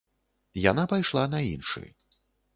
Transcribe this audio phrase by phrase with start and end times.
[0.71, 1.85] Яна пайшла на іншы.